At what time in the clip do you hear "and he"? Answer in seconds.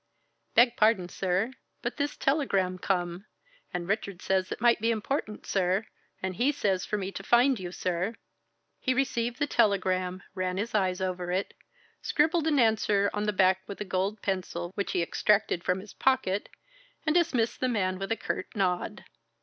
6.23-6.51